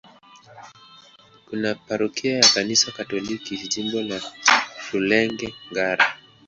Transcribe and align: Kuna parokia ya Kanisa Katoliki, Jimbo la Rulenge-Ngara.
Kuna 1.49 1.75
parokia 1.75 2.35
ya 2.37 2.45
Kanisa 2.53 2.91
Katoliki, 2.91 3.67
Jimbo 3.67 4.01
la 4.01 4.21
Rulenge-Ngara. 4.93 6.05